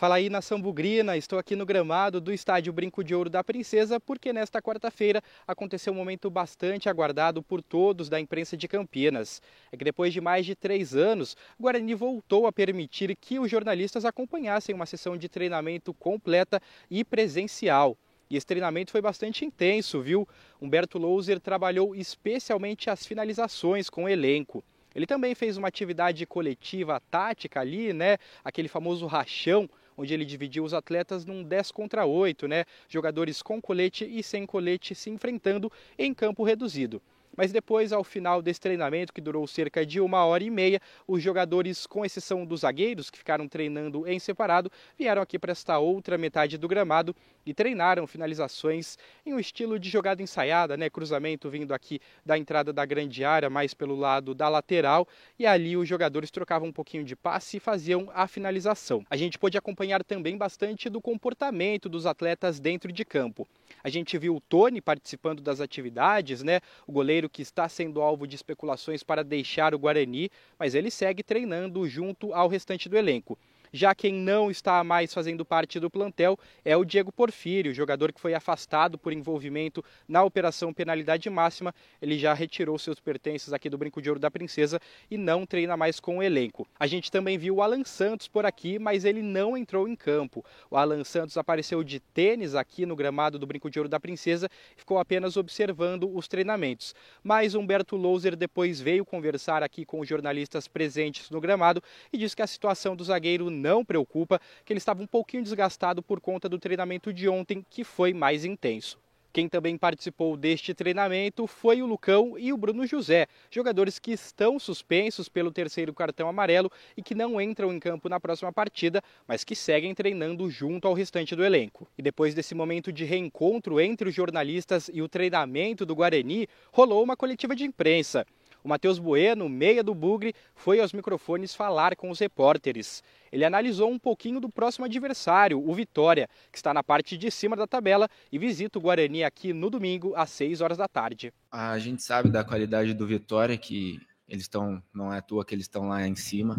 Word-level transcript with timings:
Fala 0.00 0.14
aí 0.14 0.30
na 0.30 0.40
Sambugrina, 0.40 1.14
estou 1.18 1.38
aqui 1.38 1.54
no 1.54 1.66
gramado 1.66 2.22
do 2.22 2.32
estádio 2.32 2.72
Brinco 2.72 3.04
de 3.04 3.14
Ouro 3.14 3.28
da 3.28 3.44
Princesa, 3.44 4.00
porque 4.00 4.32
nesta 4.32 4.62
quarta-feira 4.62 5.22
aconteceu 5.46 5.92
um 5.92 5.96
momento 5.96 6.30
bastante 6.30 6.88
aguardado 6.88 7.42
por 7.42 7.60
todos 7.60 8.08
da 8.08 8.18
imprensa 8.18 8.56
de 8.56 8.66
Campinas. 8.66 9.42
É 9.70 9.76
que 9.76 9.84
depois 9.84 10.10
de 10.14 10.18
mais 10.18 10.46
de 10.46 10.54
três 10.54 10.96
anos, 10.96 11.36
o 11.58 11.64
Guarani 11.64 11.92
voltou 11.94 12.46
a 12.46 12.52
permitir 12.52 13.14
que 13.14 13.38
os 13.38 13.50
jornalistas 13.50 14.06
acompanhassem 14.06 14.74
uma 14.74 14.86
sessão 14.86 15.18
de 15.18 15.28
treinamento 15.28 15.92
completa 15.92 16.62
e 16.90 17.04
presencial. 17.04 17.94
E 18.30 18.38
esse 18.38 18.46
treinamento 18.46 18.92
foi 18.92 19.02
bastante 19.02 19.44
intenso, 19.44 20.00
viu? 20.00 20.26
Humberto 20.62 20.96
Louser 20.96 21.38
trabalhou 21.38 21.94
especialmente 21.94 22.88
as 22.88 23.04
finalizações 23.04 23.90
com 23.90 24.04
o 24.04 24.08
elenco. 24.08 24.64
Ele 24.94 25.06
também 25.06 25.34
fez 25.34 25.56
uma 25.56 25.68
atividade 25.68 26.24
coletiva 26.26 27.00
tática 27.10 27.60
ali, 27.60 27.92
né? 27.92 28.16
Aquele 28.42 28.66
famoso 28.66 29.06
rachão, 29.06 29.68
onde 30.00 30.14
ele 30.14 30.24
dividiu 30.24 30.64
os 30.64 30.72
atletas 30.72 31.26
num 31.26 31.42
10 31.44 31.70
contra 31.70 32.06
8, 32.06 32.48
né? 32.48 32.64
Jogadores 32.88 33.42
com 33.42 33.60
colete 33.60 34.04
e 34.04 34.22
sem 34.22 34.46
colete 34.46 34.94
se 34.94 35.10
enfrentando 35.10 35.70
em 35.98 36.14
campo 36.14 36.42
reduzido. 36.42 37.02
Mas 37.40 37.52
depois, 37.52 37.90
ao 37.90 38.04
final 38.04 38.42
desse 38.42 38.60
treinamento, 38.60 39.14
que 39.14 39.20
durou 39.22 39.46
cerca 39.46 39.86
de 39.86 39.98
uma 39.98 40.26
hora 40.26 40.44
e 40.44 40.50
meia, 40.50 40.78
os 41.08 41.22
jogadores, 41.22 41.86
com 41.86 42.04
exceção 42.04 42.44
dos 42.44 42.60
zagueiros, 42.60 43.08
que 43.08 43.16
ficaram 43.16 43.48
treinando 43.48 44.06
em 44.06 44.18
separado, 44.18 44.70
vieram 44.98 45.22
aqui 45.22 45.38
para 45.38 45.52
esta 45.52 45.78
outra 45.78 46.18
metade 46.18 46.58
do 46.58 46.68
gramado 46.68 47.16
e 47.46 47.54
treinaram 47.54 48.06
finalizações 48.06 48.98
em 49.24 49.32
um 49.32 49.40
estilo 49.40 49.78
de 49.78 49.88
jogada 49.88 50.22
ensaiada, 50.22 50.76
né? 50.76 50.90
Cruzamento 50.90 51.48
vindo 51.48 51.72
aqui 51.72 51.98
da 52.26 52.36
entrada 52.36 52.74
da 52.74 52.84
grande 52.84 53.24
área, 53.24 53.48
mais 53.48 53.72
pelo 53.72 53.96
lado 53.96 54.34
da 54.34 54.46
lateral, 54.50 55.08
e 55.38 55.46
ali 55.46 55.78
os 55.78 55.88
jogadores 55.88 56.30
trocavam 56.30 56.68
um 56.68 56.72
pouquinho 56.72 57.04
de 57.04 57.16
passe 57.16 57.56
e 57.56 57.60
faziam 57.60 58.10
a 58.12 58.28
finalização. 58.28 59.02
A 59.08 59.16
gente 59.16 59.38
pôde 59.38 59.56
acompanhar 59.56 60.04
também 60.04 60.36
bastante 60.36 60.90
do 60.90 61.00
comportamento 61.00 61.88
dos 61.88 62.04
atletas 62.04 62.60
dentro 62.60 62.92
de 62.92 63.02
campo. 63.02 63.48
A 63.82 63.88
gente 63.88 64.18
viu 64.18 64.36
o 64.36 64.40
Tony 64.42 64.82
participando 64.82 65.40
das 65.40 65.58
atividades, 65.58 66.42
né? 66.42 66.60
O 66.86 66.92
goleiro 66.92 67.29
que 67.32 67.42
está 67.42 67.68
sendo 67.68 68.02
alvo 68.02 68.26
de 68.26 68.36
especulações 68.36 69.02
para 69.02 69.24
deixar 69.24 69.74
o 69.74 69.78
Guarani, 69.78 70.30
mas 70.58 70.74
ele 70.74 70.90
segue 70.90 71.22
treinando 71.22 71.88
junto 71.88 72.32
ao 72.34 72.48
restante 72.48 72.88
do 72.88 72.96
elenco. 72.96 73.38
Já 73.72 73.94
quem 73.94 74.12
não 74.12 74.50
está 74.50 74.82
mais 74.82 75.14
fazendo 75.14 75.44
parte 75.44 75.78
do 75.78 75.88
plantel 75.88 76.36
é 76.64 76.76
o 76.76 76.84
Diego 76.84 77.12
Porfírio, 77.12 77.72
jogador 77.72 78.12
que 78.12 78.20
foi 78.20 78.34
afastado 78.34 78.98
por 78.98 79.12
envolvimento 79.12 79.84
na 80.08 80.24
operação 80.24 80.72
penalidade 80.72 81.30
máxima. 81.30 81.72
Ele 82.02 82.18
já 82.18 82.34
retirou 82.34 82.76
seus 82.78 82.98
pertences 82.98 83.52
aqui 83.52 83.70
do 83.70 83.78
Brinco 83.78 84.02
de 84.02 84.08
Ouro 84.08 84.18
da 84.18 84.30
Princesa 84.30 84.80
e 85.08 85.16
não 85.16 85.46
treina 85.46 85.76
mais 85.76 86.00
com 86.00 86.18
o 86.18 86.22
elenco. 86.22 86.66
A 86.80 86.86
gente 86.88 87.12
também 87.12 87.38
viu 87.38 87.56
o 87.56 87.62
Alan 87.62 87.84
Santos 87.84 88.26
por 88.26 88.44
aqui, 88.44 88.76
mas 88.76 89.04
ele 89.04 89.22
não 89.22 89.56
entrou 89.56 89.86
em 89.86 89.94
campo. 89.94 90.44
O 90.68 90.76
Alan 90.76 91.04
Santos 91.04 91.36
apareceu 91.36 91.84
de 91.84 92.00
tênis 92.00 92.56
aqui 92.56 92.84
no 92.84 92.96
gramado 92.96 93.38
do 93.38 93.46
Brinco 93.46 93.70
de 93.70 93.78
Ouro 93.78 93.88
da 93.88 94.00
Princesa 94.00 94.48
e 94.76 94.80
ficou 94.80 94.98
apenas 94.98 95.36
observando 95.36 96.10
os 96.12 96.26
treinamentos. 96.26 96.92
Mas 97.22 97.54
Humberto 97.54 97.94
Louser 97.94 98.34
depois 98.34 98.80
veio 98.80 99.04
conversar 99.04 99.62
aqui 99.62 99.84
com 99.84 100.00
os 100.00 100.08
jornalistas 100.08 100.66
presentes 100.66 101.30
no 101.30 101.40
gramado 101.40 101.80
e 102.12 102.18
disse 102.18 102.34
que 102.34 102.42
a 102.42 102.46
situação 102.48 102.96
do 102.96 103.04
zagueiro 103.04 103.59
não 103.60 103.84
preocupa, 103.84 104.40
que 104.64 104.72
ele 104.72 104.78
estava 104.78 105.02
um 105.02 105.06
pouquinho 105.06 105.42
desgastado 105.42 106.02
por 106.02 106.20
conta 106.20 106.48
do 106.48 106.58
treinamento 106.58 107.12
de 107.12 107.28
ontem, 107.28 107.64
que 107.70 107.84
foi 107.84 108.12
mais 108.12 108.44
intenso. 108.44 108.98
Quem 109.32 109.48
também 109.48 109.78
participou 109.78 110.36
deste 110.36 110.74
treinamento 110.74 111.46
foi 111.46 111.80
o 111.80 111.86
Lucão 111.86 112.36
e 112.36 112.52
o 112.52 112.56
Bruno 112.56 112.84
José, 112.84 113.28
jogadores 113.48 113.96
que 113.96 114.10
estão 114.10 114.58
suspensos 114.58 115.28
pelo 115.28 115.52
terceiro 115.52 115.94
cartão 115.94 116.28
amarelo 116.28 116.70
e 116.96 117.02
que 117.02 117.14
não 117.14 117.40
entram 117.40 117.72
em 117.72 117.78
campo 117.78 118.08
na 118.08 118.18
próxima 118.18 118.52
partida, 118.52 119.00
mas 119.28 119.44
que 119.44 119.54
seguem 119.54 119.94
treinando 119.94 120.50
junto 120.50 120.88
ao 120.88 120.94
restante 120.94 121.36
do 121.36 121.44
elenco. 121.44 121.86
E 121.96 122.02
depois 122.02 122.34
desse 122.34 122.56
momento 122.56 122.92
de 122.92 123.04
reencontro 123.04 123.80
entre 123.80 124.08
os 124.08 124.14
jornalistas 124.14 124.90
e 124.92 125.00
o 125.00 125.08
treinamento 125.08 125.86
do 125.86 125.94
Guarani, 125.94 126.48
rolou 126.72 127.04
uma 127.04 127.16
coletiva 127.16 127.54
de 127.54 127.62
imprensa. 127.62 128.26
O 128.62 128.68
Matheus 128.68 128.98
Bueno, 128.98 129.48
meia 129.48 129.82
do 129.82 129.94
Bugre, 129.94 130.34
foi 130.54 130.80
aos 130.80 130.92
microfones 130.92 131.54
falar 131.54 131.96
com 131.96 132.10
os 132.10 132.18
repórteres. 132.18 133.02
Ele 133.32 133.44
analisou 133.44 133.90
um 133.90 133.98
pouquinho 133.98 134.40
do 134.40 134.48
próximo 134.48 134.84
adversário, 134.84 135.62
o 135.66 135.74
Vitória, 135.74 136.28
que 136.52 136.58
está 136.58 136.74
na 136.74 136.82
parte 136.82 137.16
de 137.16 137.30
cima 137.30 137.56
da 137.56 137.66
tabela 137.66 138.08
e 138.30 138.38
visita 138.38 138.78
o 138.78 138.82
Guarani 138.82 139.24
aqui 139.24 139.52
no 139.52 139.70
domingo 139.70 140.12
às 140.14 140.30
6 140.30 140.60
horas 140.60 140.76
da 140.76 140.88
tarde. 140.88 141.32
A 141.50 141.78
gente 141.78 142.02
sabe 142.02 142.28
da 142.28 142.44
qualidade 142.44 142.92
do 142.92 143.06
Vitória, 143.06 143.56
que 143.56 144.00
eles 144.28 144.44
estão, 144.44 144.82
não 144.92 145.12
é 145.12 145.18
à 145.18 145.22
toa 145.22 145.44
que 145.44 145.54
eles 145.54 145.64
estão 145.64 145.88
lá 145.88 146.06
em 146.06 146.16
cima. 146.16 146.56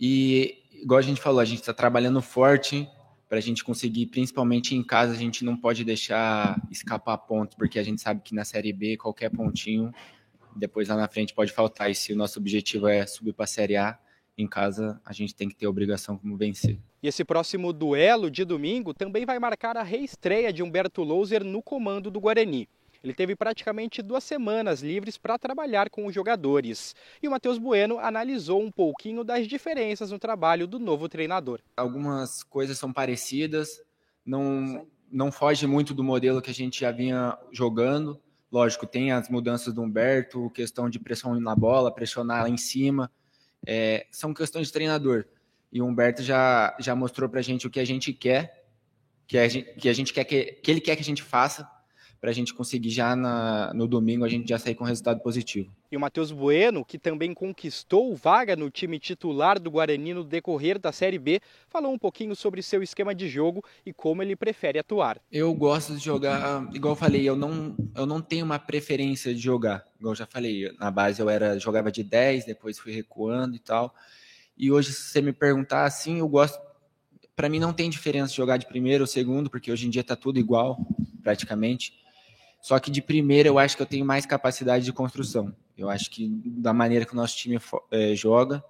E, 0.00 0.62
igual 0.72 0.98
a 0.98 1.02
gente 1.02 1.20
falou, 1.20 1.40
a 1.40 1.44
gente 1.44 1.60
está 1.60 1.74
trabalhando 1.74 2.22
forte 2.22 2.88
para 3.28 3.38
a 3.38 3.40
gente 3.40 3.62
conseguir, 3.62 4.06
principalmente 4.06 4.74
em 4.74 4.82
casa, 4.82 5.12
a 5.12 5.16
gente 5.16 5.44
não 5.44 5.56
pode 5.56 5.84
deixar 5.84 6.60
escapar 6.68 7.16
pontos, 7.18 7.56
porque 7.56 7.78
a 7.78 7.82
gente 7.82 8.00
sabe 8.00 8.22
que 8.24 8.34
na 8.34 8.44
Série 8.44 8.72
B, 8.72 8.96
qualquer 8.96 9.30
pontinho 9.30 9.92
depois 10.56 10.88
lá 10.88 10.96
na 10.96 11.08
frente 11.08 11.34
pode 11.34 11.52
faltar. 11.52 11.90
E 11.90 11.94
se 11.94 12.12
o 12.12 12.16
nosso 12.16 12.38
objetivo 12.38 12.88
é 12.88 13.06
subir 13.06 13.32
para 13.32 13.44
a 13.44 13.48
Série 13.48 13.76
A, 13.76 13.98
em 14.36 14.46
casa 14.46 15.00
a 15.04 15.12
gente 15.12 15.34
tem 15.34 15.48
que 15.48 15.54
ter 15.54 15.66
obrigação 15.66 16.16
como 16.16 16.36
vencer. 16.36 16.78
E 17.02 17.08
esse 17.08 17.24
próximo 17.24 17.72
duelo 17.72 18.30
de 18.30 18.44
domingo 18.44 18.92
também 18.92 19.24
vai 19.24 19.38
marcar 19.38 19.76
a 19.76 19.82
reestreia 19.82 20.52
de 20.52 20.62
Humberto 20.62 21.02
Louser 21.02 21.44
no 21.44 21.62
comando 21.62 22.10
do 22.10 22.20
Guarani. 22.20 22.68
Ele 23.02 23.14
teve 23.14 23.34
praticamente 23.34 24.02
duas 24.02 24.22
semanas 24.22 24.82
livres 24.82 25.16
para 25.16 25.38
trabalhar 25.38 25.88
com 25.88 26.04
os 26.06 26.14
jogadores. 26.14 26.94
E 27.22 27.26
o 27.26 27.30
Matheus 27.30 27.56
Bueno 27.56 27.98
analisou 27.98 28.62
um 28.62 28.70
pouquinho 28.70 29.24
das 29.24 29.48
diferenças 29.48 30.10
no 30.10 30.18
trabalho 30.18 30.66
do 30.66 30.78
novo 30.78 31.08
treinador. 31.08 31.60
Algumas 31.76 32.42
coisas 32.42 32.78
são 32.78 32.92
parecidas, 32.92 33.82
não, 34.24 34.86
não 35.10 35.32
foge 35.32 35.66
muito 35.66 35.94
do 35.94 36.04
modelo 36.04 36.42
que 36.42 36.50
a 36.50 36.54
gente 36.54 36.80
já 36.80 36.92
vinha 36.92 37.38
jogando 37.50 38.20
Lógico, 38.50 38.86
tem 38.86 39.12
as 39.12 39.28
mudanças 39.28 39.72
do 39.72 39.82
Humberto, 39.82 40.50
questão 40.50 40.90
de 40.90 40.98
pressão 40.98 41.38
na 41.38 41.54
bola, 41.54 41.94
pressionar 41.94 42.42
lá 42.42 42.48
em 42.48 42.56
cima. 42.56 43.10
É, 43.64 44.06
são 44.10 44.34
questões 44.34 44.66
de 44.66 44.72
treinador. 44.72 45.24
E 45.72 45.80
o 45.80 45.86
Humberto 45.86 46.22
já, 46.22 46.76
já 46.80 46.96
mostrou 46.96 47.28
para 47.28 47.40
a 47.40 47.42
gente 47.42 47.66
o 47.66 47.70
que 47.70 47.78
a 47.78 47.84
gente 47.84 48.12
quer, 48.12 48.66
que 49.26 49.38
a 49.38 49.46
gente, 49.46 49.72
que 49.74 49.88
a 49.88 49.92
gente 49.92 50.12
quer 50.12 50.24
que, 50.24 50.44
que 50.44 50.70
ele 50.70 50.80
quer 50.80 50.96
que 50.96 51.02
a 51.02 51.04
gente 51.04 51.22
faça 51.22 51.70
para 52.20 52.30
a 52.30 52.32
gente 52.32 52.52
conseguir 52.52 52.90
já 52.90 53.16
na, 53.16 53.72
no 53.72 53.86
domingo 53.86 54.24
a 54.24 54.28
gente 54.28 54.48
já 54.48 54.58
sair 54.58 54.74
com 54.74 54.84
resultado 54.84 55.20
positivo. 55.20 55.72
E 55.90 55.96
o 55.96 56.00
Matheus 56.00 56.30
Bueno, 56.30 56.84
que 56.84 56.98
também 56.98 57.32
conquistou 57.32 58.14
vaga 58.14 58.54
no 58.54 58.70
time 58.70 58.98
titular 58.98 59.58
do 59.58 59.70
Guarani 59.70 60.12
no 60.12 60.22
decorrer 60.22 60.78
da 60.78 60.92
Série 60.92 61.18
B, 61.18 61.40
falou 61.66 61.92
um 61.92 61.98
pouquinho 61.98 62.36
sobre 62.36 62.62
seu 62.62 62.82
esquema 62.82 63.14
de 63.14 63.28
jogo 63.28 63.64
e 63.86 63.92
como 63.92 64.22
ele 64.22 64.36
prefere 64.36 64.78
atuar. 64.78 65.18
Eu 65.32 65.52
gosto 65.54 65.94
de 65.94 66.04
jogar, 66.04 66.68
igual 66.74 66.92
eu 66.92 66.96
falei, 66.96 67.26
eu 67.26 67.34
não, 67.34 67.74
eu 67.96 68.04
não 68.04 68.20
tenho 68.20 68.44
uma 68.44 68.58
preferência 68.58 69.34
de 69.34 69.40
jogar. 69.40 69.84
Igual 69.98 70.12
eu 70.12 70.16
já 70.16 70.26
falei, 70.26 70.70
na 70.78 70.90
base 70.90 71.22
eu 71.22 71.30
era 71.30 71.58
jogava 71.58 71.90
de 71.90 72.04
10, 72.04 72.44
depois 72.44 72.78
fui 72.78 72.92
recuando 72.92 73.56
e 73.56 73.60
tal. 73.60 73.94
E 74.56 74.70
hoje, 74.70 74.92
se 74.92 75.04
você 75.04 75.22
me 75.22 75.32
perguntar 75.32 75.86
assim, 75.86 76.18
eu 76.18 76.28
gosto. 76.28 76.60
Para 77.34 77.48
mim 77.48 77.58
não 77.58 77.72
tem 77.72 77.88
diferença 77.88 78.34
jogar 78.34 78.58
de 78.58 78.66
primeiro 78.66 79.04
ou 79.04 79.06
segundo, 79.06 79.48
porque 79.48 79.72
hoje 79.72 79.86
em 79.86 79.90
dia 79.90 80.02
está 80.02 80.14
tudo 80.14 80.38
igual, 80.38 80.78
praticamente. 81.22 81.94
Só 82.60 82.78
que 82.78 82.90
de 82.90 83.00
primeira 83.00 83.48
eu 83.48 83.58
acho 83.58 83.76
que 83.76 83.82
eu 83.82 83.86
tenho 83.86 84.04
mais 84.04 84.26
capacidade 84.26 84.84
de 84.84 84.92
construção. 84.92 85.54
Eu 85.76 85.88
acho 85.88 86.10
que 86.10 86.28
da 86.44 86.72
maneira 86.72 87.04
que 87.06 87.12
o 87.12 87.16
nosso 87.16 87.36
time 87.36 87.58
é, 87.90 88.14
joga, 88.14 88.62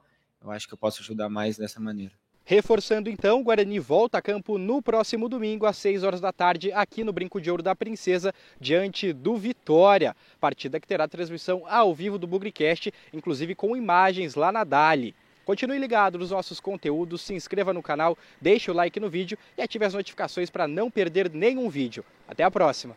eu 0.42 0.50
acho 0.50 0.68
que 0.68 0.74
eu 0.74 0.78
posso 0.78 1.02
ajudar 1.02 1.28
mais 1.28 1.58
dessa 1.58 1.80
maneira. 1.80 2.12
Reforçando 2.44 3.08
então, 3.08 3.40
o 3.40 3.44
Guarani 3.44 3.78
volta 3.78 4.18
a 4.18 4.22
campo 4.22 4.58
no 4.58 4.82
próximo 4.82 5.28
domingo 5.28 5.66
às 5.66 5.76
6 5.76 6.02
horas 6.02 6.20
da 6.20 6.32
tarde 6.32 6.72
aqui 6.72 7.04
no 7.04 7.12
Brinco 7.12 7.40
de 7.40 7.50
Ouro 7.50 7.62
da 7.62 7.76
Princesa, 7.76 8.34
diante 8.60 9.12
do 9.12 9.36
Vitória. 9.36 10.16
Partida 10.40 10.80
que 10.80 10.86
terá 10.86 11.06
transmissão 11.06 11.62
ao 11.68 11.94
vivo 11.94 12.18
do 12.18 12.26
Bugricast, 12.26 12.92
inclusive 13.12 13.54
com 13.54 13.76
imagens 13.76 14.34
lá 14.34 14.50
na 14.50 14.64
Dali. 14.64 15.14
Continue 15.44 15.78
ligado 15.78 16.18
nos 16.18 16.30
nossos 16.30 16.60
conteúdos, 16.60 17.22
se 17.22 17.34
inscreva 17.34 17.72
no 17.72 17.82
canal, 17.82 18.16
deixe 18.40 18.70
o 18.70 18.74
like 18.74 18.98
no 18.98 19.10
vídeo 19.10 19.38
e 19.56 19.62
ative 19.62 19.84
as 19.84 19.94
notificações 19.94 20.50
para 20.50 20.66
não 20.66 20.90
perder 20.90 21.30
nenhum 21.30 21.68
vídeo. 21.68 22.04
Até 22.26 22.42
a 22.42 22.50
próxima! 22.50 22.96